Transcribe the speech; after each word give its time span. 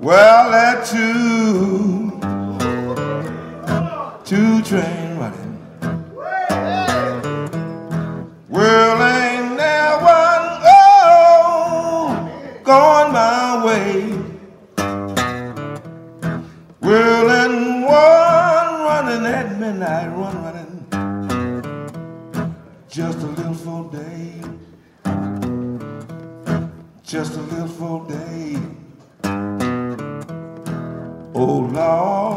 Well, 0.00 0.50
that 0.50 0.84
two, 0.84 2.10
two 4.24 4.62
train 4.62 5.03
just 27.14 27.36
a 27.36 27.40
little 27.42 27.68
full 27.68 28.04
day. 28.06 28.56
Oh 31.32 31.58
Lord, 31.72 32.33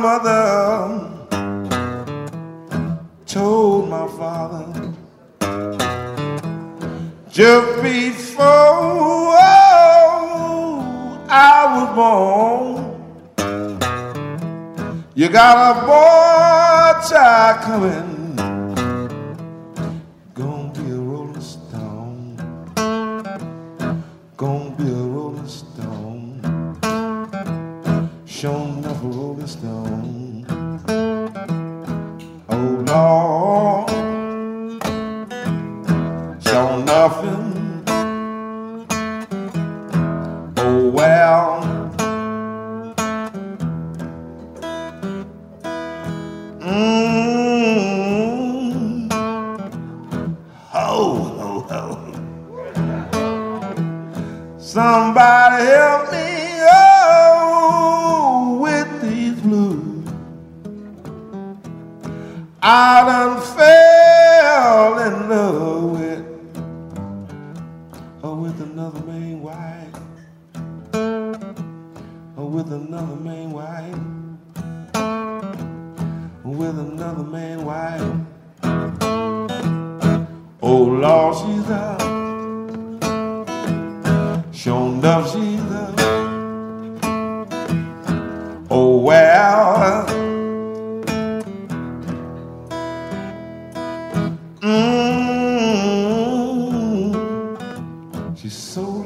mother 0.00 1.10
told 3.26 3.90
my 3.90 4.06
father 4.18 4.94
just 7.30 7.82
before 7.82 8.46
oh, 9.36 10.06
I 11.28 11.56
was 11.74 11.88
born. 11.98 12.70
You 15.14 15.28
got 15.28 15.56
a 15.70 15.74
boy 15.86 16.92
child 17.06 17.60
coming, 17.64 18.09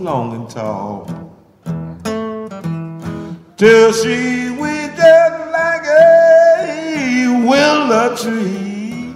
long 0.04 0.34
and 0.34 0.50
tall. 0.50 1.06
Till 3.56 3.92
she 3.92 4.54
just 4.96 5.50
like 5.50 5.86
a 5.86 7.42
willow 7.46 8.14
tree. 8.16 9.14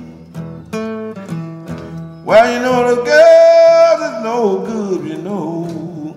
Well, 2.24 2.52
you 2.52 2.60
know 2.60 2.94
the 2.94 3.02
girl 3.02 3.96
is 4.08 4.16
no 4.24 4.38
good, 4.66 5.08
you 5.08 5.18
know. 5.18 6.16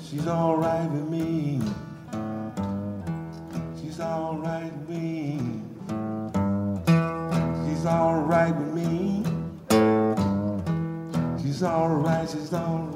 She's 0.00 0.26
all 0.28 0.56
right 0.56 0.88
with 0.90 1.08
me. 1.08 1.60
She's 3.80 3.98
all 3.98 4.36
right 4.36 4.72
with 4.72 4.88
me. 4.88 5.40
She's 7.64 7.84
all 7.86 8.20
right 8.20 8.54
with 8.54 8.72
me. 8.72 9.24
She's 11.42 11.62
all 11.62 11.88
right, 11.88 12.28
she's 12.28 12.52
all 12.52 12.78
right. 12.78 12.89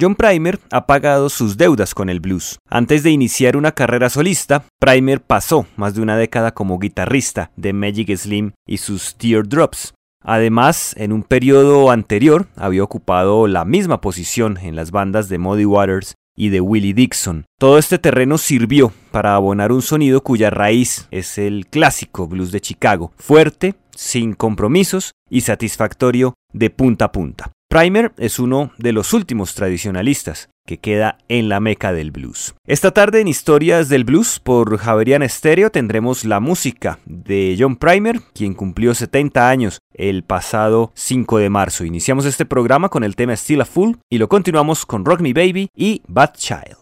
John 0.00 0.14
Primer 0.14 0.58
ha 0.70 0.86
pagado 0.86 1.28
sus 1.28 1.58
deudas 1.58 1.94
con 1.94 2.08
el 2.08 2.20
blues. 2.20 2.58
Antes 2.70 3.02
de 3.02 3.10
iniciar 3.10 3.56
una 3.56 3.72
carrera 3.72 4.08
solista, 4.08 4.64
Primer 4.78 5.20
pasó 5.20 5.66
más 5.76 5.94
de 5.94 6.00
una 6.00 6.16
década 6.16 6.54
como 6.54 6.78
guitarrista 6.78 7.50
de 7.56 7.74
Magic 7.74 8.16
Slim 8.16 8.52
y 8.66 8.78
sus 8.78 9.16
Teardrops. 9.16 9.92
Además, 10.22 10.94
en 10.96 11.12
un 11.12 11.22
periodo 11.22 11.90
anterior 11.90 12.46
había 12.56 12.82
ocupado 12.82 13.46
la 13.46 13.66
misma 13.66 14.00
posición 14.00 14.56
en 14.56 14.74
las 14.74 14.90
bandas 14.90 15.28
de 15.28 15.36
Muddy 15.36 15.66
Waters 15.66 16.14
y 16.34 16.48
de 16.48 16.62
Willie 16.62 16.94
Dixon. 16.94 17.44
Todo 17.58 17.76
este 17.76 17.98
terreno 17.98 18.38
sirvió 18.38 18.92
para 19.10 19.34
abonar 19.34 19.70
un 19.70 19.82
sonido 19.82 20.22
cuya 20.22 20.48
raíz 20.48 21.08
es 21.10 21.36
el 21.36 21.66
clásico 21.66 22.26
blues 22.26 22.52
de 22.52 22.62
Chicago, 22.62 23.12
fuerte, 23.18 23.74
sin 23.94 24.32
compromisos 24.32 25.12
y 25.28 25.42
satisfactorio 25.42 26.34
de 26.54 26.70
punta 26.70 27.06
a 27.06 27.12
punta. 27.12 27.52
Primer 27.70 28.12
es 28.18 28.40
uno 28.40 28.72
de 28.78 28.90
los 28.90 29.12
últimos 29.12 29.54
tradicionalistas 29.54 30.48
que 30.66 30.78
queda 30.78 31.18
en 31.28 31.48
la 31.48 31.60
meca 31.60 31.92
del 31.92 32.10
blues. 32.10 32.56
Esta 32.66 32.90
tarde 32.90 33.20
en 33.20 33.28
Historias 33.28 33.88
del 33.88 34.02
Blues 34.02 34.40
por 34.40 34.76
Javerian 34.76 35.22
Stereo 35.28 35.70
tendremos 35.70 36.24
la 36.24 36.40
música 36.40 36.98
de 37.04 37.56
John 37.56 37.76
Primer, 37.76 38.22
quien 38.34 38.54
cumplió 38.54 38.92
70 38.92 39.48
años 39.48 39.78
el 39.94 40.24
pasado 40.24 40.90
5 40.96 41.38
de 41.38 41.48
marzo. 41.48 41.84
Iniciamos 41.84 42.26
este 42.26 42.44
programa 42.44 42.88
con 42.88 43.04
el 43.04 43.14
tema 43.14 43.36
Still 43.36 43.60
a 43.60 43.64
Fool 43.64 44.00
y 44.10 44.18
lo 44.18 44.28
continuamos 44.28 44.84
con 44.84 45.04
Rock 45.04 45.20
Me 45.20 45.32
Baby 45.32 45.70
y 45.72 46.02
Bad 46.08 46.32
Child. 46.34 46.79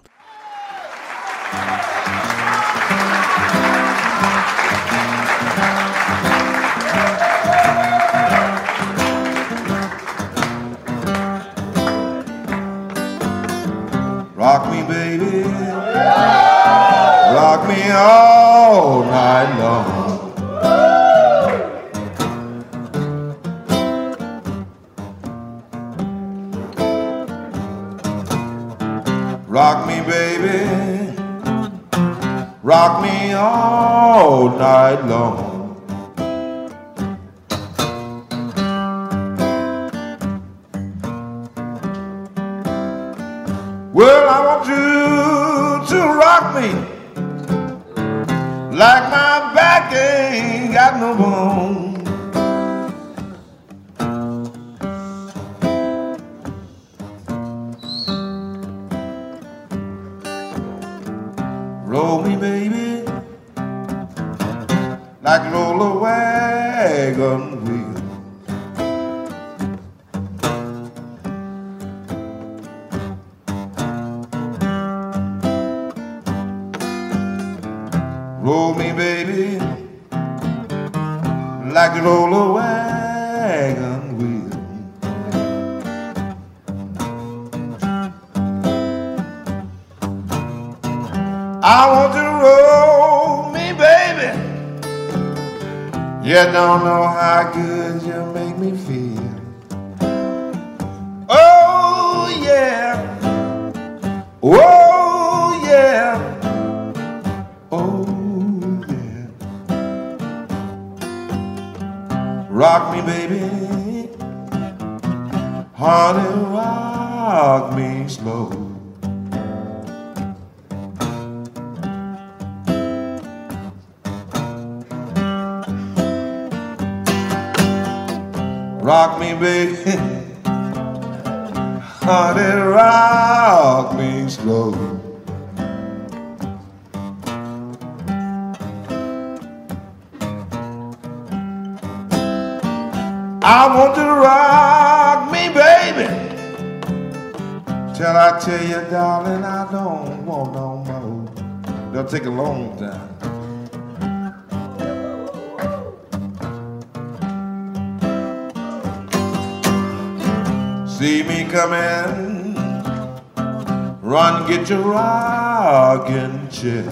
get 164.48 164.70
your 164.70 164.80
rocking 164.80 166.48
chair. 166.48 166.88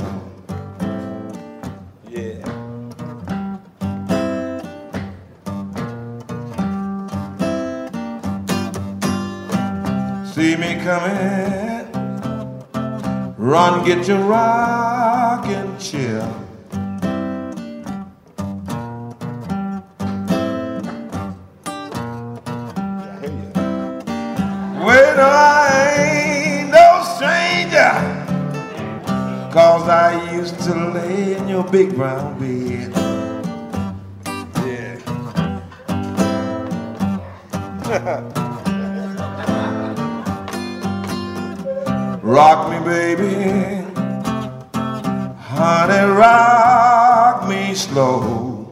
Yeah. 2.07 2.45
See 10.33 10.55
me 10.57 10.77
coming. 10.85 11.87
Run, 13.39 13.85
get 13.87 14.07
your 14.07 14.23
rocking 14.25 15.79
chair. 15.79 16.46
your 31.57 31.65
big 31.71 31.97
brown 31.97 32.39
bed. 32.39 32.93
Yeah. 34.67 35.01
rock 42.23 42.69
me, 42.71 42.79
baby. 42.85 43.87
Honey, 45.39 46.05
rock 46.13 47.49
me 47.49 47.75
slow. 47.75 48.71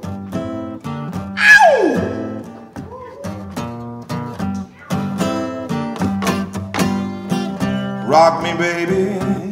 Rock 8.07 8.43
me, 8.43 8.53
baby 8.59 9.44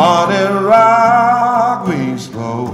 on 0.00 0.32
a 0.32 0.62
rock 0.62 1.86
we 1.86 2.16
slow. 2.16 2.64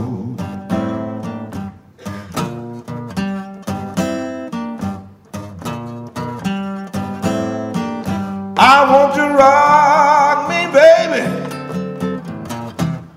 I 8.56 8.76
want 8.92 9.14
to 9.16 9.26
rock 9.42 10.48
me, 10.48 10.60
baby, 10.72 11.26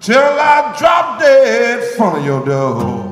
till 0.01 0.18
I 0.18 0.75
drop 0.80 1.20
dead 1.20 1.80
in 1.80 1.96
front 1.96 2.18
of 2.18 2.25
your 2.25 2.44
door. 2.44 3.09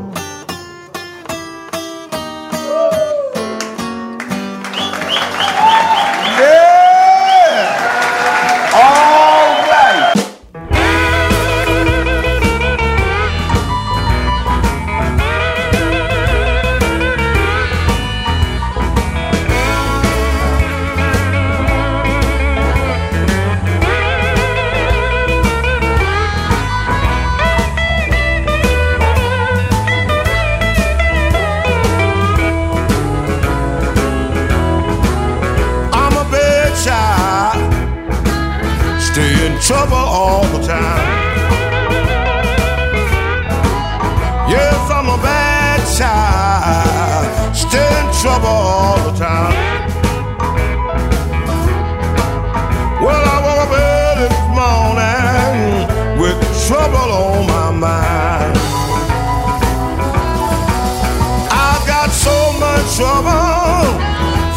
trouble 62.97 64.01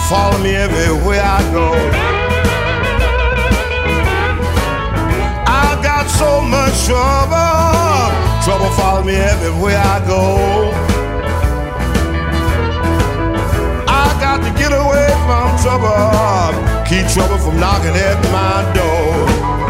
follow 0.08 0.38
me 0.42 0.56
everywhere 0.56 1.20
I 1.22 1.40
go. 1.52 1.68
I've 5.46 5.82
got 5.84 6.08
so 6.08 6.40
much 6.40 6.86
trouble, 6.86 8.08
trouble 8.42 8.70
follow 8.80 9.04
me 9.04 9.14
everywhere 9.14 9.76
I 9.76 9.98
go. 10.06 10.72
I 13.86 14.06
got 14.24 14.38
to 14.46 14.50
get 14.58 14.72
away 14.72 15.08
from 15.26 15.48
trouble, 15.60 16.00
keep 16.88 17.06
trouble 17.12 17.36
from 17.44 17.60
knocking 17.60 17.94
at 17.94 18.18
my 18.32 18.72
door. 18.72 19.69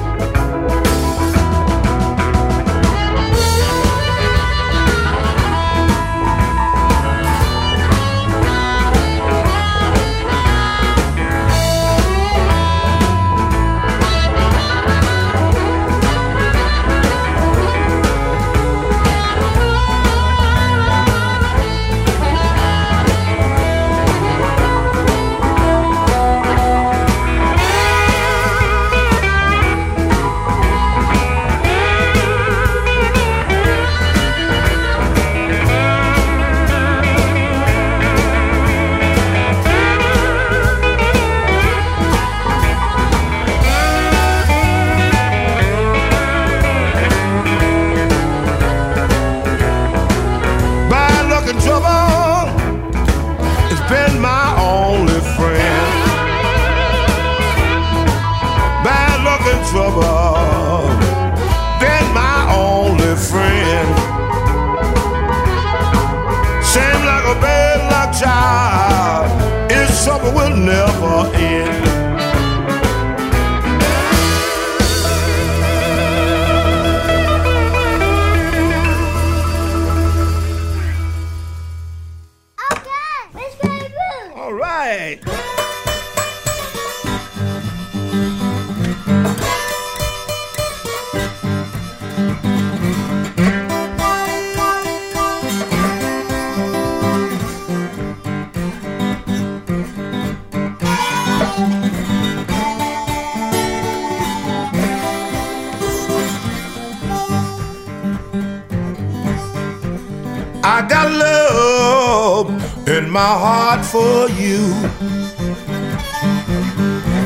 heart 113.37 113.85
for 113.85 114.29
you. 114.29 114.61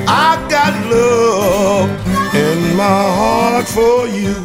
I 0.08 0.46
got 0.50 0.74
love 0.92 1.90
in 2.36 2.76
my 2.76 3.02
heart 3.20 3.68
for 3.68 4.08
you. 4.08 4.36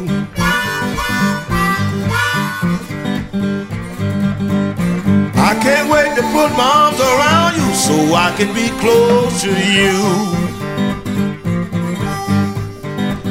I 5.49 5.53
can't 5.61 5.89
wait 5.89 6.15
to 6.15 6.23
put 6.35 6.49
my 6.57 6.71
arms 6.83 6.99
around 6.99 7.55
you 7.55 7.73
so 7.73 7.95
I 8.15 8.33
can 8.37 8.53
be 8.53 8.67
close 8.79 9.41
to 9.41 9.51
you. 9.77 9.97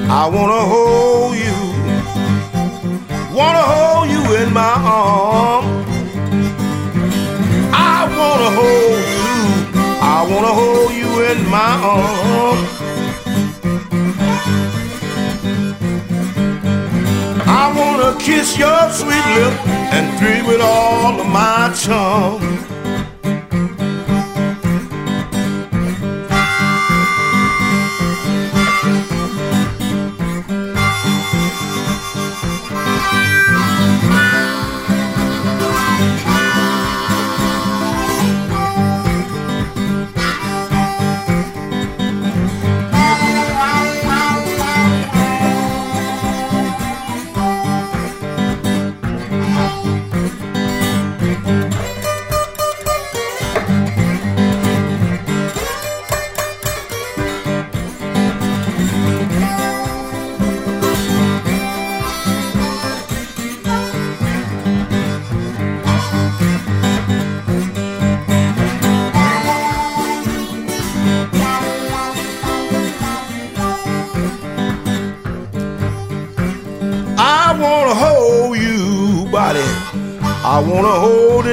I 0.08 0.26
wanna 0.26 0.62
hold 0.72 1.36
you, 1.36 1.58
wanna 3.34 3.64
hold 3.72 4.10
you 4.10 4.22
in 4.42 4.52
my 4.52 4.74
arms 4.76 5.69
wanna 8.40 8.56
hold 8.56 8.98
you. 9.16 9.36
I 10.00 10.26
wanna 10.30 10.54
hold 10.60 10.92
you 10.92 11.10
in 11.30 11.38
my 11.50 11.72
arms. 11.96 12.70
I 17.46 17.64
wanna 17.76 18.18
kiss 18.18 18.56
your 18.56 18.90
sweet 18.90 19.26
lip 19.36 19.54
and 19.92 20.18
dream 20.18 20.46
with 20.46 20.62
all 20.62 21.20
of 21.20 21.26
my 21.26 21.72
charm. 21.74 22.49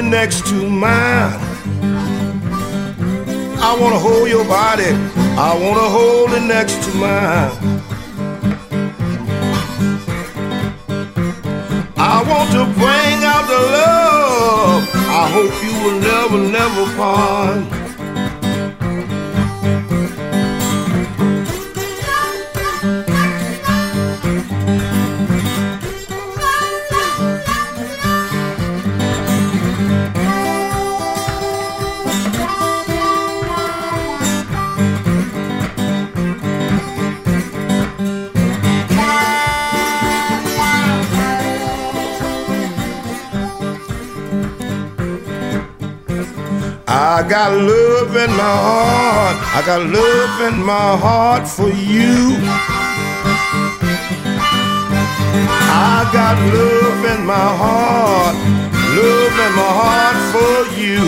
Next 0.02 0.46
to 0.46 0.68
mine. 0.68 1.40
I 3.60 3.76
wanna 3.80 3.98
hold 3.98 4.28
your 4.28 4.44
body. 4.44 4.90
I 5.36 5.56
wanna 5.62 5.88
hold 5.96 6.32
it 6.32 6.42
next 6.42 6.82
to 6.84 6.90
mine. 6.96 7.52
I 11.96 12.22
want 12.30 12.50
to 12.52 12.64
bring 12.80 13.18
out 13.32 13.46
the 13.46 13.60
love. 13.78 14.88
I 14.94 15.28
hope 15.34 15.54
you 15.64 15.72
will 15.82 16.00
never, 16.00 16.38
never 16.58 16.96
part. 16.96 17.77
I 47.28 47.30
got 47.30 47.52
love 47.52 48.16
in 48.16 48.30
my 48.30 48.56
heart. 48.66 49.36
I 49.54 49.60
got 49.66 49.82
love 49.82 50.40
in 50.50 50.64
my 50.64 50.96
heart 50.96 51.46
for 51.46 51.68
you. 51.68 52.38
I 55.68 56.08
got 56.10 56.38
love 56.54 57.04
in 57.04 57.26
my 57.26 57.48
heart. 57.62 58.34
Love 58.96 59.38
in 59.44 59.52
my 59.60 59.72
heart 59.76 60.18
for 60.32 60.56
you. 60.80 61.04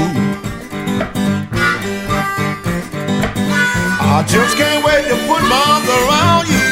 I 3.99 4.23
just 4.29 4.59
can't 4.59 4.85
wait 4.85 5.09
to 5.09 5.17
put 5.27 5.43
my 5.49 5.57
arms 5.73 5.89
around 5.89 6.49
you. 6.53 6.69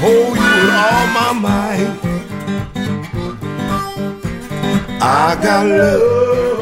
Hold 0.00 0.38
you 0.38 0.50
with 0.56 0.72
all 0.72 1.06
my 1.18 1.32
might. 1.44 1.92
I 5.02 5.36
got 5.42 5.66
love 5.66 6.55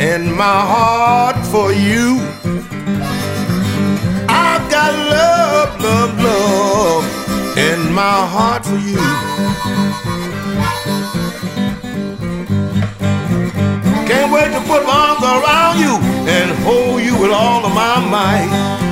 in 0.00 0.34
my 0.34 0.60
heart 0.72 1.36
for 1.46 1.72
you. 1.74 2.16
I've 4.26 4.64
got 4.70 4.92
love, 4.94 5.78
love, 5.78 6.18
love 6.18 7.04
in 7.58 7.92
my 7.92 8.26
heart 8.34 8.64
for 8.64 8.78
you. 8.78 8.96
Can't 14.08 14.32
wait 14.32 14.50
to 14.52 14.60
put 14.60 14.86
my 14.86 14.96
arms 15.08 15.22
around 15.22 15.78
you 15.78 15.96
and 16.30 16.50
hold 16.64 17.02
you 17.02 17.20
with 17.20 17.30
all 17.30 17.66
of 17.66 17.74
my 17.74 18.00
might. 18.00 18.89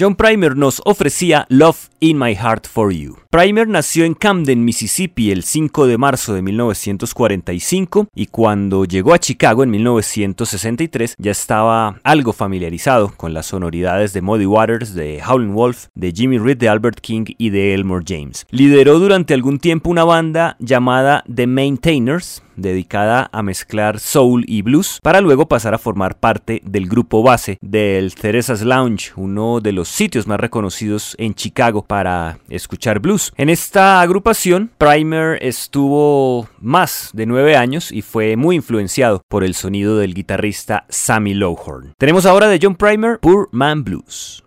John 0.00 0.14
Primer 0.14 0.56
nos 0.56 0.80
ofrecía 0.86 1.44
Love 1.50 1.90
in 2.00 2.18
My 2.18 2.34
Heart 2.34 2.66
for 2.66 2.90
You. 2.90 3.18
Primer 3.28 3.68
nació 3.68 4.06
en 4.06 4.14
Camden, 4.14 4.64
Mississippi 4.64 5.30
el 5.30 5.44
5 5.44 5.86
de 5.86 5.98
marzo 5.98 6.32
de 6.32 6.40
1945 6.40 8.08
y 8.14 8.26
cuando 8.26 8.86
llegó 8.86 9.12
a 9.12 9.18
Chicago 9.18 9.62
en 9.62 9.70
1963 9.70 11.16
ya 11.18 11.30
estaba 11.30 12.00
algo 12.02 12.32
familiarizado 12.32 13.12
con 13.14 13.34
las 13.34 13.44
sonoridades 13.44 14.14
de 14.14 14.22
Muddy 14.22 14.46
Waters, 14.46 14.94
de 14.94 15.22
Howlin' 15.22 15.52
Wolf, 15.52 15.88
de 15.94 16.12
Jimmy 16.12 16.38
Reed, 16.38 16.56
de 16.56 16.70
Albert 16.70 17.00
King 17.00 17.26
y 17.36 17.50
de 17.50 17.74
Elmore 17.74 18.04
James. 18.08 18.46
Lideró 18.50 18.98
durante 18.98 19.34
algún 19.34 19.58
tiempo 19.58 19.90
una 19.90 20.04
banda 20.04 20.56
llamada 20.60 21.24
The 21.32 21.46
Maintainers, 21.46 22.42
dedicada 22.56 23.28
a 23.32 23.42
mezclar 23.42 23.98
soul 23.98 24.44
y 24.46 24.62
blues, 24.62 24.98
para 25.02 25.20
luego 25.20 25.48
pasar 25.48 25.74
a 25.74 25.78
formar 25.78 26.18
parte 26.18 26.60
del 26.64 26.88
grupo 26.88 27.22
base 27.22 27.58
del 27.60 28.14
Theresa's 28.14 28.62
Lounge, 28.62 29.12
uno 29.16 29.60
de 29.60 29.72
los 29.72 29.88
sitios 29.88 30.26
más 30.26 30.40
reconocidos 30.40 31.14
en 31.18 31.34
Chicago 31.34 31.84
para 31.84 32.38
escuchar 32.48 33.00
blues. 33.00 33.32
En 33.36 33.48
esta 33.48 34.00
agrupación, 34.00 34.70
Primer 34.78 35.42
estuvo 35.42 36.48
más 36.60 37.10
de 37.12 37.26
nueve 37.26 37.56
años 37.56 37.92
y 37.92 38.02
fue 38.02 38.36
muy 38.36 38.56
influenciado 38.56 39.22
por 39.28 39.44
el 39.44 39.54
sonido 39.54 39.96
del 39.98 40.14
guitarrista 40.14 40.84
Sammy 40.88 41.34
Lowhorn. 41.34 41.94
Tenemos 41.98 42.26
ahora 42.26 42.48
de 42.48 42.58
John 42.60 42.76
Primer, 42.76 43.18
Poor 43.20 43.48
Man 43.52 43.84
Blues. 43.84 44.42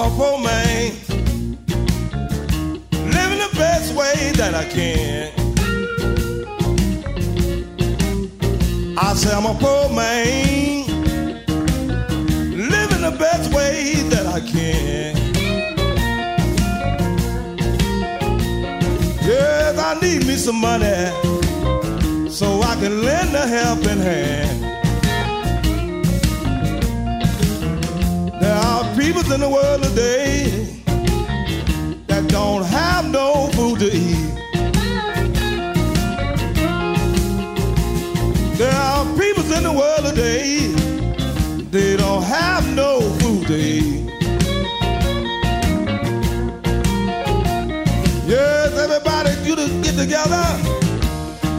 A 0.00 0.08
poor 0.16 0.38
man. 0.38 0.92
Living 2.90 3.38
the 3.38 3.50
best 3.54 3.94
way 3.94 4.32
that 4.36 4.54
I 4.54 4.64
can. 4.64 5.30
I 8.96 9.12
say 9.14 9.30
I'm 9.30 9.44
a 9.44 9.54
poor 9.60 9.90
man. 9.94 10.86
Living 12.70 13.02
the 13.02 13.14
best 13.18 13.52
way 13.52 14.02
that 14.08 14.26
I 14.26 14.40
can. 14.40 15.16
Yes, 19.22 19.78
I 19.78 20.00
need 20.00 20.26
me 20.26 20.36
some 20.36 20.56
money 20.56 21.10
so 22.30 22.62
I 22.62 22.74
can 22.76 23.02
lend 23.02 23.36
a 23.36 23.46
helping 23.46 23.98
hand. 23.98 24.69
People 29.12 29.32
in 29.32 29.40
the 29.40 29.48
world 29.48 29.82
today 29.82 30.44
that 32.06 32.28
don't 32.28 32.64
have 32.64 33.10
no 33.10 33.48
food 33.54 33.80
to 33.80 33.86
eat. 33.86 34.34
There 38.56 38.72
are 38.72 39.04
people 39.18 39.52
in 39.52 39.64
the 39.64 39.72
world 39.72 40.04
today, 40.06 40.68
they 41.72 41.96
don't 41.96 42.22
have 42.22 42.64
no 42.76 43.00
food 43.18 43.48
to 43.48 43.56
eat. 43.56 44.10
Yes, 48.28 48.78
everybody 48.78 49.30
get 49.44 49.96
together 49.98 50.46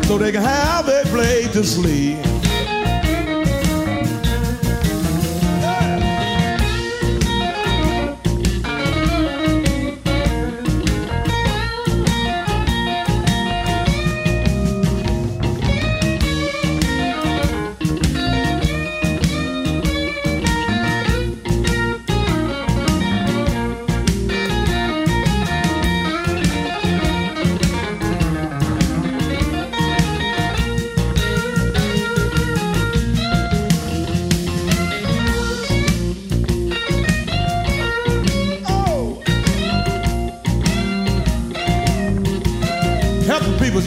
so 0.05 0.17
they 0.17 0.31
can 0.31 0.41
have 0.41 0.87
a 0.87 1.01
place 1.07 1.51
to 1.51 1.65
sleep. 1.65 2.40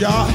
Y'all. 0.04 0.28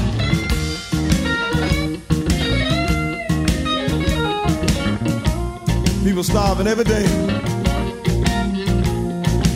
People 6.02 6.24
starving 6.24 6.66
every 6.66 6.84
day. 6.84 7.04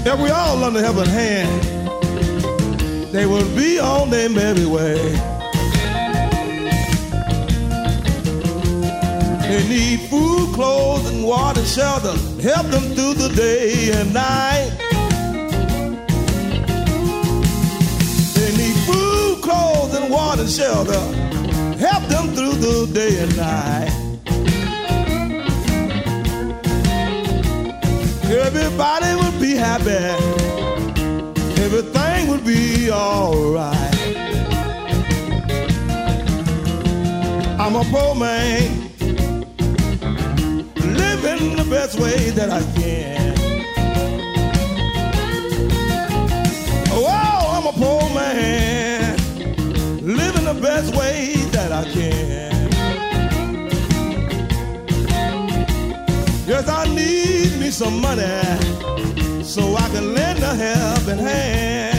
If 0.06 0.20
we 0.20 0.30
all 0.30 0.62
a 0.62 0.80
helping 0.80 1.10
hand, 1.10 1.62
they 3.12 3.26
will 3.26 3.48
be 3.56 3.80
on 3.80 4.10
their 4.10 4.28
merry 4.28 4.66
way. 4.66 5.00
They 9.48 9.68
need 9.68 10.00
food, 10.10 10.54
clothes, 10.54 11.10
and 11.10 11.24
water, 11.24 11.64
shelter. 11.64 12.16
Help 12.40 12.66
them 12.68 12.84
through 12.94 13.14
the 13.14 13.32
day 13.34 13.90
and 13.92 14.14
night. 14.14 14.73
Water, 20.14 20.46
shelter. 20.46 21.04
help 21.86 22.04
them 22.14 22.26
through 22.34 22.56
the 22.66 22.76
day 22.98 23.14
and 23.24 23.36
night. 23.36 23.92
Everybody 28.46 29.10
would 29.20 29.38
be 29.40 29.52
happy. 29.54 30.04
Everything 31.64 32.28
would 32.30 32.44
be 32.44 32.90
alright. 32.90 33.94
I'm 37.62 37.74
a 37.76 37.84
poor 37.94 38.14
man, 38.14 38.62
living 41.02 41.56
the 41.56 41.66
best 41.68 41.98
way 41.98 42.30
that 42.38 42.50
I 42.50 42.62
can. 42.78 43.34
Oh, 46.92 47.06
I'm 47.56 47.66
a 47.66 47.72
poor 47.72 48.02
man, 48.14 48.83
best 50.74 50.96
way 50.96 51.36
that 51.52 51.70
I 51.70 51.84
can. 51.84 52.68
Yes, 56.48 56.68
I 56.68 56.84
need 56.88 57.60
me 57.60 57.70
some 57.70 58.00
money 58.00 58.24
so 59.44 59.76
I 59.76 59.88
can 59.90 60.14
lend 60.14 60.42
a 60.42 60.52
helping 60.54 61.18
hand. 61.18 61.93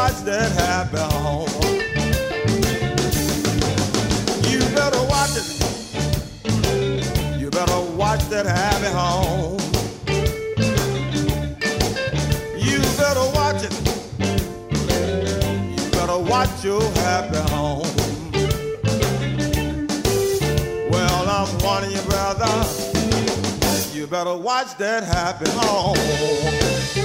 Watch 0.00 0.24
that 0.24 0.50
happy. 0.52 0.96
You 4.50 4.60
better 4.74 5.02
watch 5.12 5.36
it. 5.36 5.48
You 7.38 7.50
better 7.50 7.80
watch 8.00 8.22
that 8.30 8.46
happy 8.46 8.90
home. 9.00 9.58
You 12.66 12.78
better 12.96 13.26
watch 13.36 13.62
it. 13.68 13.74
You 15.76 15.90
better 15.90 16.18
watch 16.18 16.64
your 16.64 16.82
happy 17.04 17.42
home. 17.50 17.92
Well, 20.90 21.28
I'm 21.28 21.58
warning 21.58 21.90
you, 21.90 22.02
brother. 22.08 22.52
You 23.92 24.06
better 24.06 24.36
watch 24.36 24.78
that 24.78 25.04
happy 25.04 25.50
home. 25.50 26.99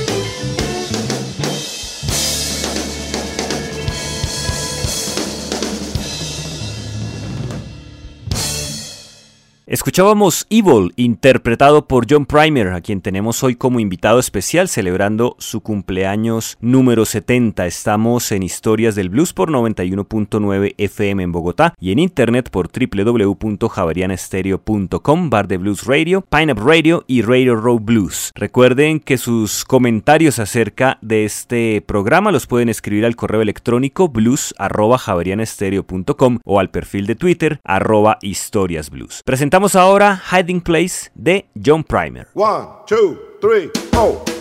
Escuchábamos 9.76 10.48
Evil, 10.50 10.92
interpretado 10.96 11.86
por 11.86 12.06
John 12.10 12.26
Primer, 12.26 12.70
a 12.70 12.80
quien 12.80 13.02
tenemos 13.02 13.44
hoy 13.44 13.58
como 13.58 13.82
invitado 13.82 14.20
especial 14.20 14.70
celebrando 14.70 15.36
su 15.38 15.60
cumpleaños 15.60 16.58
número 16.62 17.04
70. 17.04 17.66
Estamos 17.66 18.32
en 18.32 18.44
Historias 18.44 18.96
del 18.96 19.10
Blues 19.10 19.34
por 19.34 19.52
91.9 19.52 20.76
FM 20.78 21.24
en 21.24 21.34
Bogotá 21.34 21.74
y 21.78 21.92
en 21.92 22.00
internet 22.00 22.50
por 22.50 22.70
www.javarianestereo.com, 22.72 25.30
Bar 25.30 25.50
de 25.50 25.58
Blues 25.58 25.84
Radio, 25.84 26.22
Pineapple 26.22 26.64
Radio 26.66 27.04
y 27.06 27.24
Radio 27.24 27.58
Row 27.58 27.78
Blues. 27.78 28.32
Recuerden 28.34 29.02
que 29.02 29.18
sus 29.18 29.66
comentarios 29.66 30.40
acerca 30.40 31.00
de 31.02 31.26
este 31.26 31.84
programa 31.86 32.32
los 32.32 32.48
pueden 32.48 32.70
escribir 32.70 33.04
al 33.04 33.18
correo 33.18 33.42
electrónico 33.42 34.08
blues.javarianestereo.com 34.08 36.40
o 36.46 36.62
al 36.62 36.70
perfil 36.70 37.08
de 37.08 37.16
Twitter 37.16 37.60
arroba 37.66 38.20
historiasblues. 38.22 39.22
Presentamos 39.26 39.64
ahora 39.73 40.21
Hiding 40.32 40.62
Place 40.62 41.10
de 41.15 41.45
John 41.56 41.84
Primer. 41.84 42.28
One, 42.36 42.67
two, 42.86 43.17
three, 43.41 43.71
four. 43.91 44.35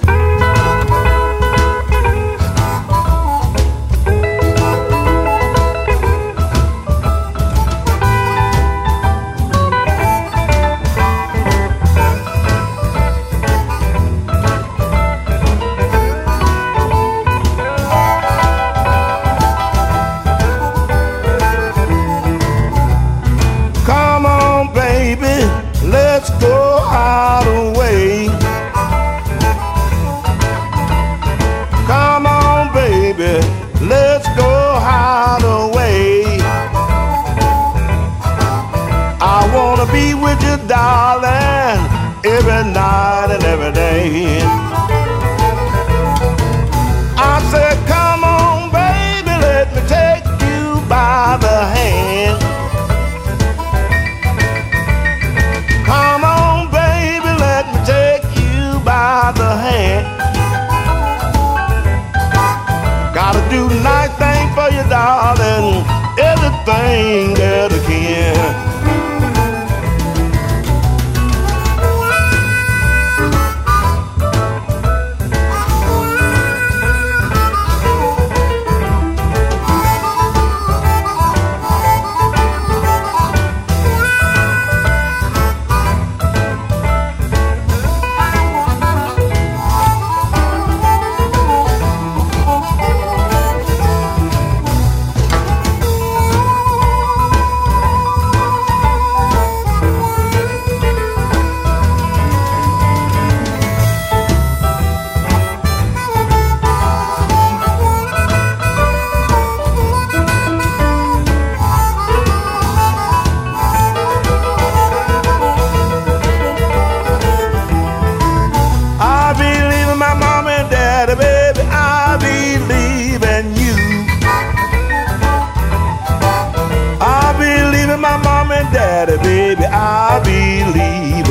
I 129.76 130.20
believe. 130.22 131.23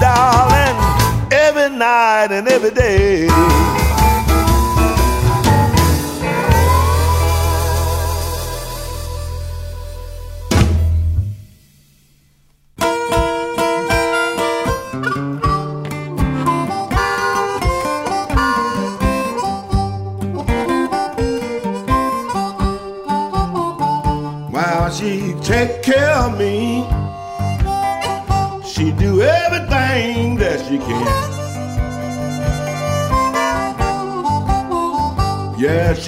darling, 0.00 0.76
every 1.32 1.70
night 1.76 2.28
and 2.30 2.48
every 2.48 2.70
day. 2.70 3.28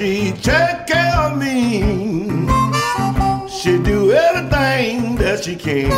She 0.01 0.33
take 0.33 0.87
care 0.87 1.15
of 1.25 1.37
me. 1.37 1.83
She 3.51 3.77
do 3.83 4.13
everything 4.13 5.17
that 5.17 5.45
she 5.45 5.55
can. 5.57 5.93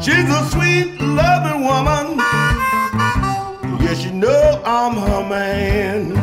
She's 0.00 0.28
a 0.38 0.42
sweet, 0.48 0.98
loving 0.98 1.60
woman. 1.70 2.06
Yes, 3.84 4.02
you 4.02 4.12
know 4.12 4.62
I'm 4.64 4.94
her 4.94 5.22
man. 5.28 6.14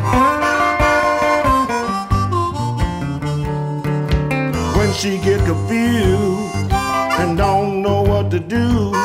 When 4.76 4.92
she 4.94 5.18
get 5.18 5.46
confused 5.46 6.72
and 7.20 7.38
don't 7.38 7.82
know 7.82 8.02
what 8.02 8.32
to 8.32 8.40
do, 8.40 8.95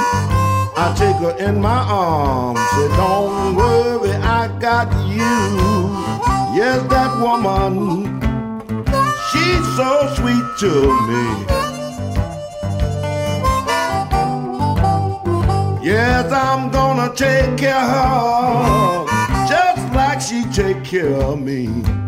take 1.01 1.15
her 1.15 1.35
in 1.39 1.59
my 1.59 1.81
arms. 1.89 2.59
Say, 2.71 2.87
don't 2.95 3.55
worry, 3.55 4.11
I 4.11 4.47
got 4.59 4.87
you. 5.09 5.39
Yes, 6.59 6.79
that 6.93 7.11
woman, 7.23 8.21
she's 9.29 9.65
so 9.79 9.91
sweet 10.17 10.47
to 10.61 10.71
me. 11.09 11.25
Yes, 15.83 16.31
I'm 16.31 16.69
gonna 16.69 17.09
take 17.15 17.57
care 17.57 17.75
of 17.75 19.09
her 19.09 19.47
just 19.49 19.83
like 19.95 20.21
she 20.21 20.43
take 20.53 20.83
care 20.83 21.15
of 21.15 21.41
me. 21.41 22.00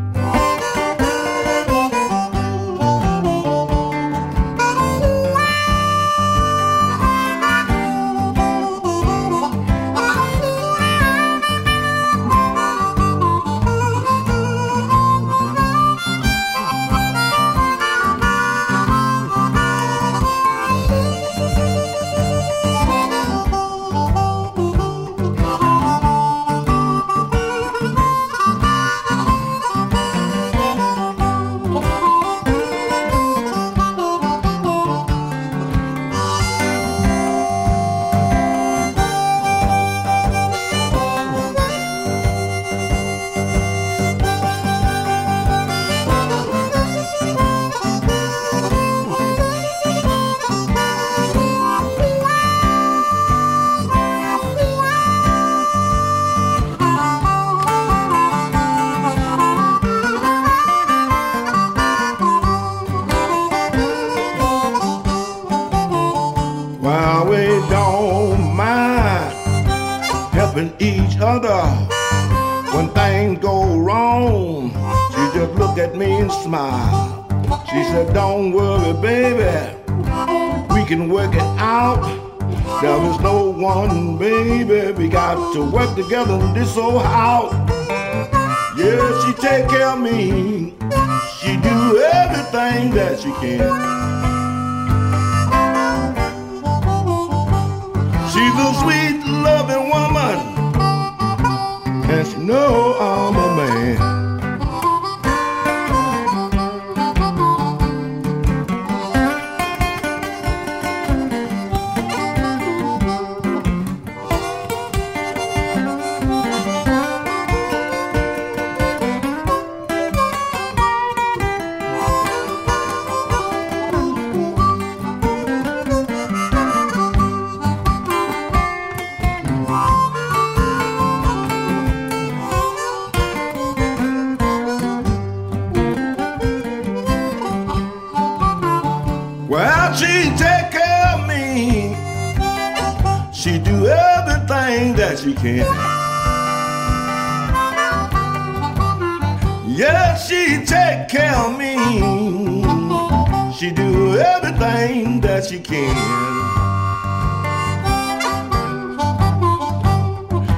She 155.53 155.59
can. 155.59 155.95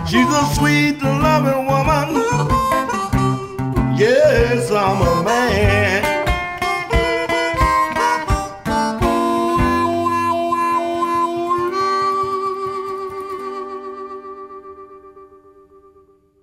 She's 0.08 0.32
a 0.42 0.46
sweet, 0.56 1.02
loving 1.02 1.66
woman. 1.66 2.08
Yes, 3.98 4.72
I'm 4.72 5.02
a 5.02 5.24
man. 5.24 6.04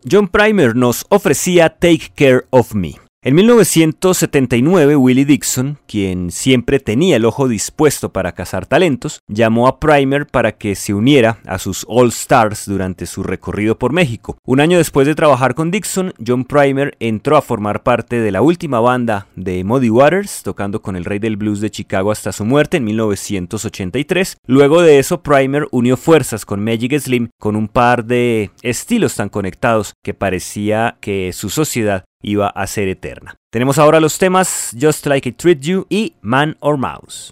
John 0.05 0.29
Primer 0.29 0.75
nos 0.75 1.07
ofrecía 1.09 1.71
Take 1.71 2.13
Care 2.15 2.47
of 2.51 2.75
Me. 2.75 3.02
En 3.25 3.37
1979, 3.37 4.97
Willie 4.97 5.25
Dixon, 5.25 5.79
quien 5.87 6.33
siempre 6.33 6.81
tenía 6.81 7.15
el 7.15 7.25
ojo 7.25 7.47
dispuesto 7.47 8.13
para 8.13 8.33
cazar 8.33 8.67
talentos, 8.67 9.21
llamó 9.29 9.69
a 9.69 9.79
Primer 9.79 10.27
para 10.27 10.59
que 10.59 10.75
se 10.75 10.93
uniera 10.93 11.39
a 11.47 11.61
sus 11.61 11.87
All 11.89 12.09
Stars 12.09 12.67
durante 12.67 13.07
su 13.07 13.23
recorrido 13.23 13.79
por 13.79 13.93
México. 13.93 14.39
Un 14.45 14.59
año 14.59 14.77
después 14.77 15.07
de 15.07 15.15
trabajar 15.15 15.55
con 15.55 15.71
Dixon, 15.71 16.15
John 16.27 16.45
Primer 16.45 16.97
entró 16.99 17.37
a 17.37 17.43
formar 17.43 17.85
parte 17.85 18.19
de 18.19 18.33
la 18.33 18.43
última 18.43 18.81
banda 18.81 19.29
de 19.37 19.63
Muddy 19.63 19.91
Waters, 19.91 20.43
tocando 20.43 20.83
con 20.83 20.97
el 20.97 21.05
rey 21.05 21.21
del 21.21 21.37
blues 21.37 21.61
de 21.61 21.71
Chicago 21.71 22.11
hasta 22.11 22.33
su 22.33 22.45
muerte 22.45 22.79
en 22.79 22.85
1983. 22.87 24.39
Luego 24.49 24.83
de 24.83 24.99
eso, 24.99 25.23
Primer 25.23 25.69
unió 25.71 25.97
fuerzas 25.97 26.45
con 26.45 26.65
Magic 26.65 26.99
Slim 26.99 27.29
con 27.39 27.55
un 27.55 27.69
par 27.69 28.05
de 28.05 28.51
estilos 28.63 29.15
tan 29.15 29.29
conectados 29.29 29.95
que 30.03 30.13
parecía 30.13 30.97
que 31.01 31.33
su 31.33 31.51
sociedad 31.51 32.03
iba 32.23 32.49
a 32.49 32.67
ser 32.67 32.89
eterna. 32.89 33.35
Tenemos 33.51 33.79
ahora 33.79 34.01
los 34.01 34.19
temas 34.19 34.75
Just 34.81 35.07
Like 35.07 35.29
I 35.29 35.33
Treat 35.33 35.61
You 35.61 35.87
y 35.91 36.15
Man 36.23 36.57
or 36.61 36.79
Mouse. 36.79 37.31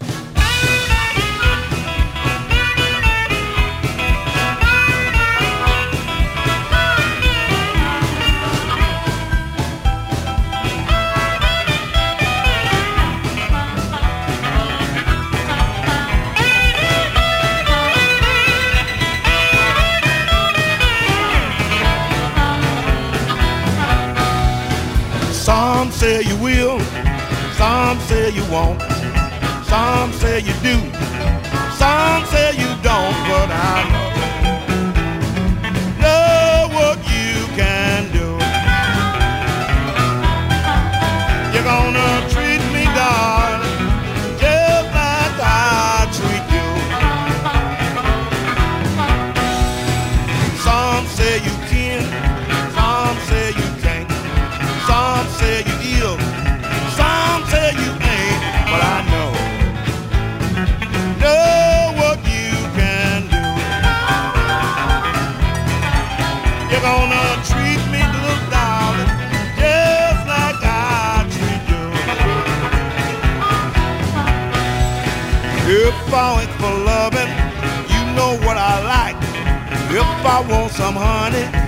You 30.39 30.53
do, 30.61 30.90
some 80.71 80.95
honey. 80.95 81.60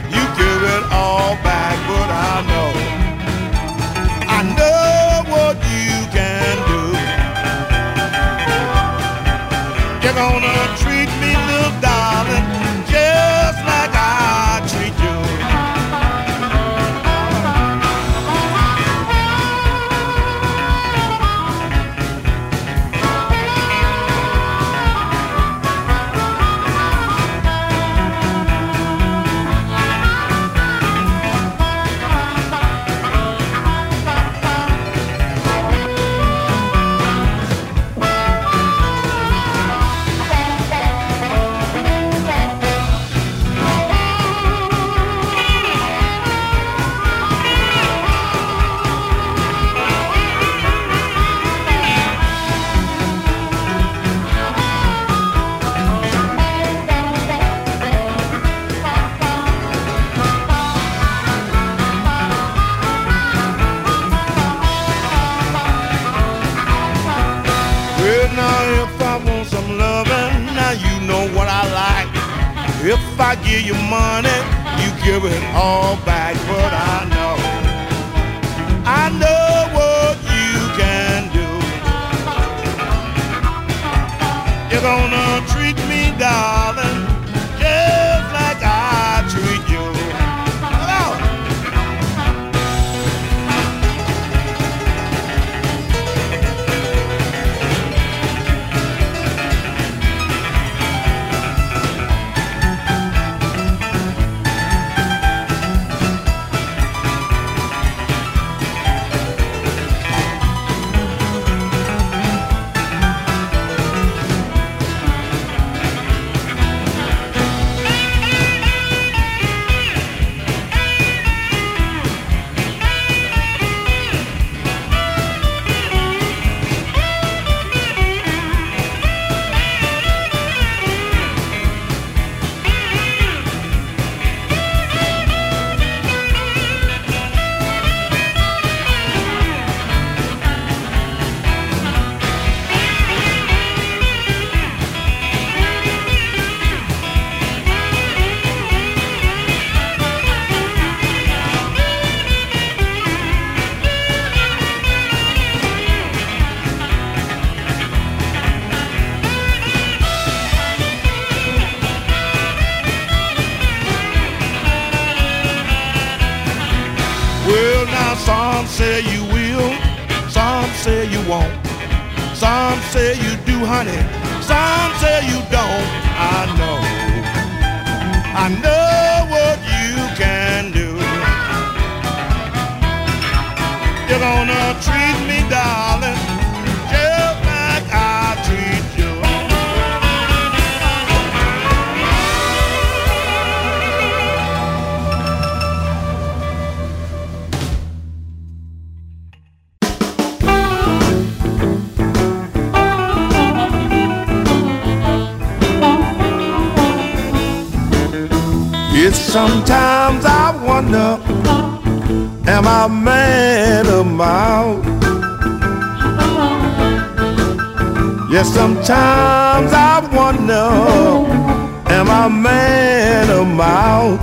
out. 223.93 224.19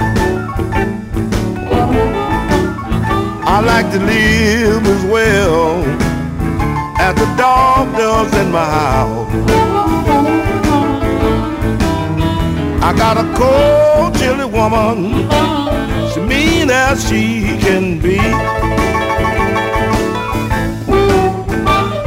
I 3.54 3.56
like 3.72 3.88
to 3.94 4.00
live 4.14 4.82
as 4.94 5.02
well 5.14 5.84
as 7.06 7.12
the 7.22 7.28
dog 7.36 7.84
does 7.96 8.30
in 8.42 8.48
my 8.58 8.68
house. 8.80 9.32
I 12.88 12.90
got 13.02 13.16
a 13.24 13.26
cold, 13.40 14.10
chilly 14.18 14.48
woman, 14.58 14.98
she 16.10 16.20
mean 16.32 16.68
as 16.70 16.96
she 17.08 17.24
can 17.64 18.00
be. 18.04 18.18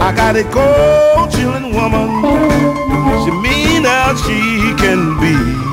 I 0.07 0.09
got 0.21 0.35
a 0.43 0.45
cold, 0.57 1.31
chilling 1.33 1.69
woman, 1.77 2.09
she 3.23 3.31
mean 3.45 3.83
as 3.85 4.15
she 4.25 4.39
can 4.83 5.01
be. 5.21 5.72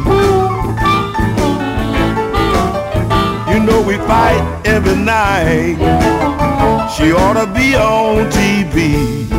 fight 4.10 4.42
every 4.64 4.96
night. 4.96 5.78
She 6.94 7.12
ought 7.12 7.36
to 7.42 7.46
be 7.58 7.76
on 7.76 8.28
TV. 8.38 9.29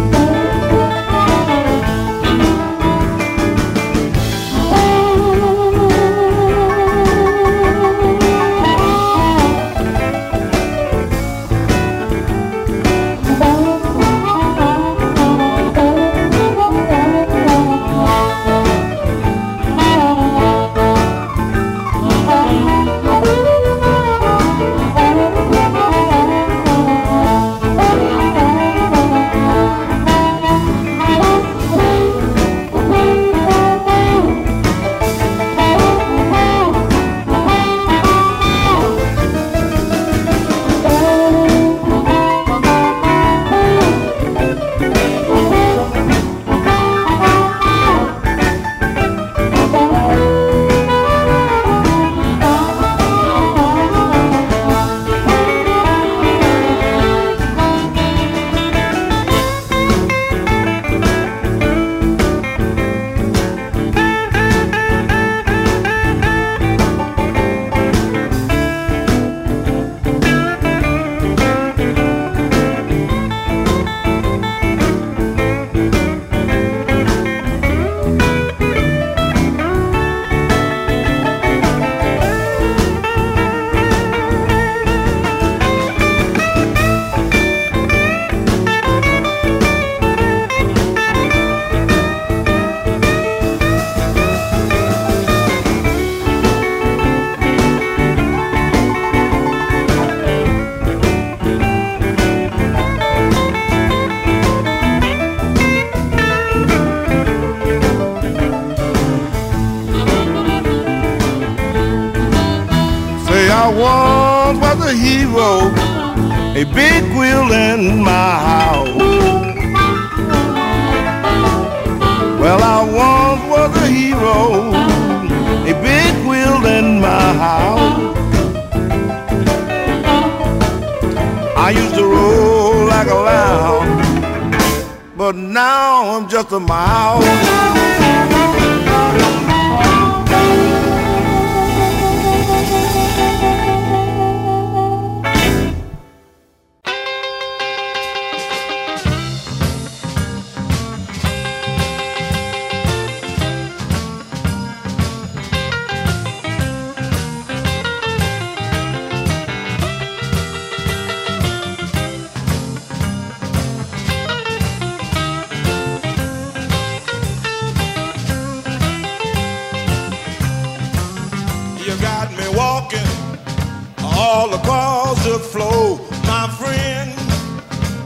all 174.42 174.54
across 174.56 175.24
the 175.24 175.38
floor. 175.38 176.00
My 176.26 176.48
friend 176.60 177.12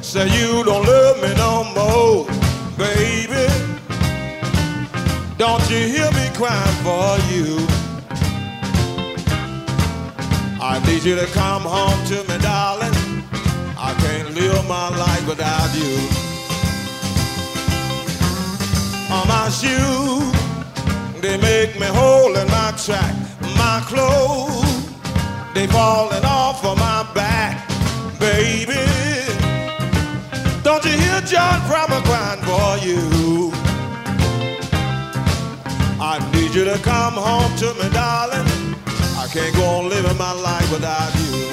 said, 0.03 0.27
You 0.37 0.65
don't 0.65 0.85
love 0.85 1.15
me 1.23 1.31
no 1.45 1.53
more, 1.79 2.25
baby. 2.77 3.47
Don't 5.37 5.65
you 5.69 5.81
hear 5.93 6.09
me 6.19 6.25
crying 6.39 6.77
for 6.87 7.11
you? 7.31 7.47
I 10.71 10.73
need 10.85 11.03
you 11.03 11.15
to 11.15 11.27
come 11.27 11.61
home 11.61 12.01
to 12.11 12.17
me, 12.29 12.37
darling. 12.41 12.97
I 13.87 13.91
can't 14.03 14.29
live 14.35 14.67
my 14.67 14.89
life 15.03 15.25
without 15.31 15.71
you. 15.79 15.95
On 19.15 19.25
my 19.35 19.47
shoes, 19.59 20.33
they 21.21 21.37
make 21.37 21.79
me 21.79 21.87
hole 21.99 22.35
in 22.35 22.47
my 22.59 22.73
track. 22.85 23.15
My 23.63 23.81
clothes 23.87 24.64
they 25.55 25.67
falling 25.67 26.25
off 26.25 26.65
of 26.65 26.77
my 26.77 27.09
back, 27.13 27.65
baby. 28.19 28.75
Don't 30.63 30.83
you 30.83 30.91
hear 30.91 31.21
John 31.21 31.61
Crummer 31.61 32.01
crying 32.01 32.41
for 32.41 32.85
you? 32.85 33.53
I 35.97 36.19
need 36.33 36.53
you 36.53 36.65
to 36.65 36.77
come 36.79 37.13
home 37.13 37.55
to 37.55 37.73
me, 37.75 37.89
darling. 37.93 38.45
I 39.17 39.27
can't 39.31 39.55
go 39.55 39.63
on 39.63 39.87
living 39.87 40.17
my 40.17 40.33
life 40.33 40.69
without 40.73 41.15
you. 41.23 41.47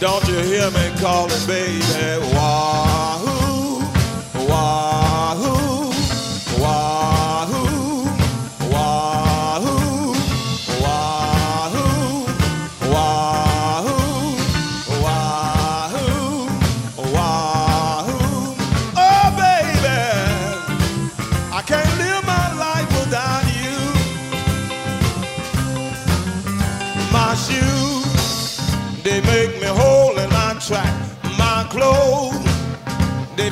Don't 0.00 0.26
you 0.26 0.38
hear 0.38 0.70
me 0.70 0.90
calling, 0.98 1.46
baby? 1.46 1.82
Wahoo, 2.32 3.84
wahoo. 4.48 4.87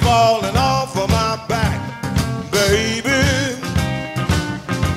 falling 0.06 0.56
off 0.56 0.96
of 0.96 1.08
my 1.10 1.34
back, 1.48 1.78
baby. 2.52 3.22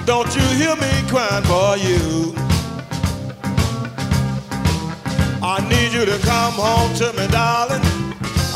Don't 0.06 0.32
you 0.38 0.46
hear 0.60 0.76
me 0.86 0.92
crying 1.12 1.46
for 1.54 1.72
you? 1.88 2.36
I 5.42 5.58
need 5.74 5.92
you 5.98 6.06
to 6.06 6.18
come 6.32 6.54
home 6.54 6.94
to 7.02 7.08
me, 7.18 7.26
darling. 7.28 7.86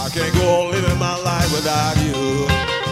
I 0.04 0.08
can't 0.14 0.34
go 0.36 0.45
on 0.60 0.72
living 0.72 0.99
my 0.99 1.18
life 1.30 1.49
without 1.58 1.97
you. 2.06 2.83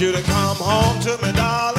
You 0.00 0.12
to 0.12 0.22
come 0.22 0.56
home 0.58 1.00
to 1.00 1.18
me, 1.22 1.32
darling. 1.32 1.77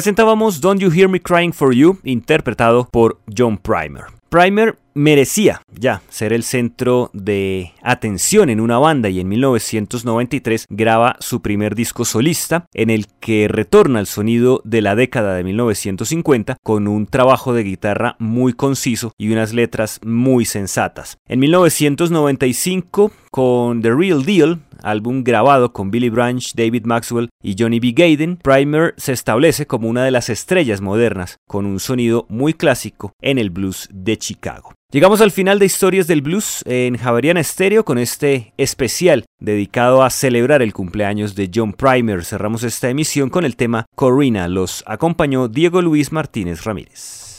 Presentábamos 0.00 0.62
Don't 0.62 0.80
You 0.80 0.90
Hear 0.90 1.10
Me 1.10 1.20
Crying 1.20 1.52
For 1.52 1.74
You, 1.74 1.98
interpretado 2.04 2.88
por 2.90 3.20
John 3.36 3.58
Primer. 3.58 4.04
Primer 4.30 4.78
merecía 4.94 5.60
ya 5.78 6.00
ser 6.08 6.32
el 6.32 6.42
centro 6.42 7.10
de 7.12 7.72
atención 7.82 8.48
en 8.48 8.60
una 8.60 8.78
banda 8.78 9.10
y 9.10 9.20
en 9.20 9.28
1993 9.28 10.66
graba 10.70 11.16
su 11.20 11.42
primer 11.42 11.74
disco 11.74 12.04
solista 12.04 12.66
en 12.72 12.90
el 12.90 13.08
que 13.20 13.48
retorna 13.48 13.98
al 13.98 14.06
sonido 14.06 14.62
de 14.64 14.80
la 14.80 14.94
década 14.94 15.34
de 15.34 15.44
1950 15.44 16.56
con 16.62 16.88
un 16.88 17.06
trabajo 17.06 17.52
de 17.52 17.64
guitarra 17.64 18.16
muy 18.18 18.52
conciso 18.54 19.12
y 19.18 19.32
unas 19.32 19.52
letras 19.52 20.00
muy 20.02 20.46
sensatas. 20.46 21.18
En 21.28 21.40
1995 21.40 23.12
con 23.30 23.82
The 23.82 23.94
Real 23.94 24.24
Deal, 24.24 24.60
álbum 24.82 25.24
grabado 25.24 25.72
con 25.72 25.90
Billy 25.90 26.08
Branch, 26.08 26.54
David 26.54 26.84
Maxwell 26.84 27.30
y 27.42 27.56
Johnny 27.58 27.80
B. 27.80 27.92
Gaden, 27.92 28.36
Primer 28.36 28.94
se 28.96 29.12
establece 29.12 29.66
como 29.66 29.88
una 29.88 30.04
de 30.04 30.10
las 30.10 30.28
estrellas 30.28 30.80
modernas 30.80 31.38
con 31.46 31.66
un 31.66 31.80
sonido 31.80 32.26
muy 32.28 32.54
clásico 32.54 33.12
en 33.20 33.38
el 33.38 33.50
blues 33.50 33.88
de 33.92 34.18
Chicago. 34.18 34.72
Llegamos 34.92 35.20
al 35.20 35.30
final 35.30 35.60
de 35.60 35.66
Historias 35.66 36.08
del 36.08 36.20
Blues 36.20 36.64
en 36.66 36.96
Javeriana 36.96 37.38
Estéreo 37.38 37.84
con 37.84 37.96
este 37.96 38.52
especial 38.56 39.24
dedicado 39.38 40.02
a 40.02 40.10
celebrar 40.10 40.62
el 40.62 40.72
cumpleaños 40.72 41.36
de 41.36 41.48
John 41.54 41.74
Primer. 41.74 42.24
Cerramos 42.24 42.64
esta 42.64 42.90
emisión 42.90 43.30
con 43.30 43.44
el 43.44 43.54
tema 43.54 43.86
Corina. 43.94 44.48
Los 44.48 44.82
acompañó 44.88 45.46
Diego 45.46 45.80
Luis 45.80 46.10
Martínez 46.10 46.64
Ramírez. 46.64 47.29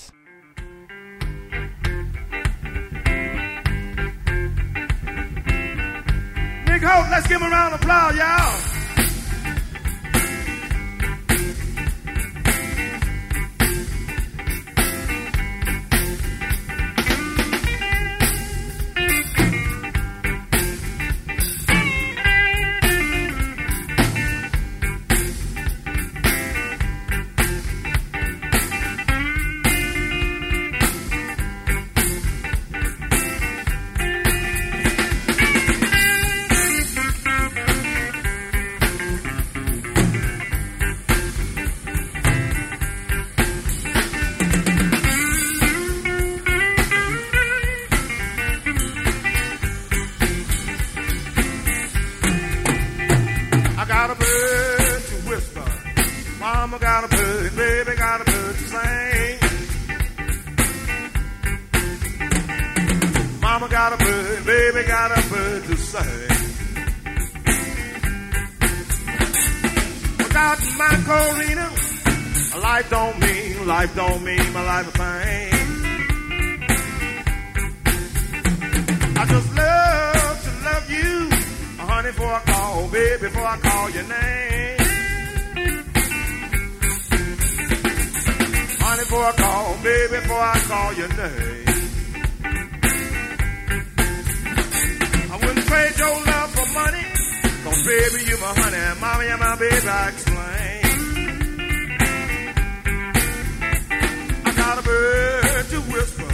Let's 6.92 7.28
give 7.28 7.42
him 7.42 7.48
a 7.48 7.50
round 7.50 7.74
of 7.74 7.82
applause, 7.82 8.16
y'all. 8.18 8.71
Life 73.82 73.96
don't 73.96 74.24
mean 74.24 74.54
my 74.54 74.64
life 74.64 74.88
a 74.88 74.92
thing. 74.92 75.54
I 79.18 79.26
just 79.34 79.50
love 79.62 80.38
to 80.46 80.52
love 80.70 80.86
you, 80.98 81.30
honey, 81.82 82.10
before 82.10 82.28
I 82.28 82.42
oh, 82.46 82.52
call, 82.52 82.88
baby, 82.90 83.22
before 83.22 83.48
I 83.48 83.58
call 83.58 83.90
your 83.90 84.04
name. 84.04 84.78
Honey, 88.84 89.04
before 89.04 89.24
I 89.24 89.34
call, 89.44 89.78
baby, 89.82 90.16
before 90.22 90.44
I 90.54 90.58
call 90.72 90.94
your 91.02 91.12
name. 91.22 91.66
I 95.34 95.36
wouldn't 95.42 95.66
trade 95.72 95.96
your 95.98 96.18
love 96.32 96.50
for 96.56 96.68
money, 96.82 97.06
cause 97.64 97.82
baby, 97.82 98.30
you 98.30 98.38
my 98.46 98.54
honey, 98.62 98.78
and 98.78 99.02
mommy, 99.02 99.26
you're 99.26 99.38
my 99.40 99.56
baby, 99.56 99.88
I 99.88 100.10
explain. 100.10 100.51
To 105.72 105.80
whisper, 105.80 106.28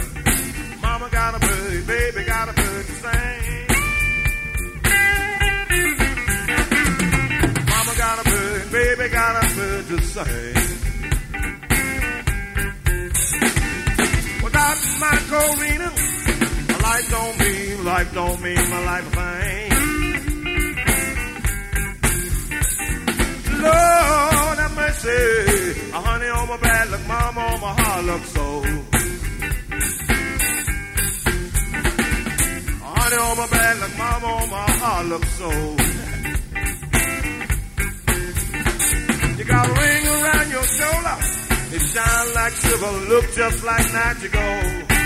mama 0.82 1.08
got 1.12 1.36
a 1.36 1.38
bird, 1.38 1.86
baby 1.86 2.24
got 2.24 2.48
a 2.48 2.52
bird 2.54 2.86
to 2.86 2.92
sing. 2.92 3.66
Mama 7.70 7.92
got 7.96 8.18
a 8.18 8.24
bird, 8.24 8.72
baby 8.72 9.08
got 9.10 9.44
a 9.44 9.54
bird 9.54 9.86
to 9.86 10.02
sing. 10.02 10.54
Without 14.42 14.78
my 14.98 15.14
Corina, 15.30 15.88
my 16.68 16.78
life 16.88 17.08
don't 17.08 17.38
mean, 17.38 17.84
life 17.84 18.14
don't 18.14 18.42
mean 18.42 18.70
my 18.70 18.84
life 18.90 19.06
a 19.06 19.10
thing. 19.18 19.70
Lord 23.62 24.58
have 24.58 24.74
mercy, 24.74 25.90
a 25.92 26.00
honey 26.00 26.26
on 26.26 26.48
my 26.48 26.56
back, 26.56 26.90
look 26.90 27.06
mama 27.06 27.40
on 27.40 27.60
my 27.60 27.72
heart, 27.80 28.04
look 28.04 28.24
so. 28.24 28.87
Honey 33.08 33.22
on 33.22 33.36
my 33.38 33.46
back, 33.46 33.80
look 33.80 33.96
mama 33.96 34.26
on 34.26 34.42
oh, 34.42 34.46
my 34.48 34.70
heart, 34.70 35.06
so. 35.38 35.48
You 39.38 39.44
got 39.44 39.66
a 39.66 39.72
ring 39.80 40.06
around 40.06 40.50
your 40.50 40.66
shoulder. 40.76 41.16
It 41.72 41.80
shine 41.88 42.34
like 42.34 42.52
silver, 42.52 42.92
look 43.08 43.24
just 43.32 43.64
like 43.64 43.92
magic 43.94 44.32
gold. 44.32 44.97